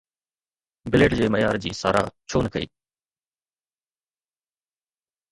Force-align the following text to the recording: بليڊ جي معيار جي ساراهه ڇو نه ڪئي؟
بليڊ 0.93 1.15
جي 1.19 1.25
معيار 1.33 1.59
جي 1.65 1.71
ساراهه 1.79 2.09
ڇو 2.29 2.37
نه 2.45 2.49
ڪئي؟ 2.55 2.67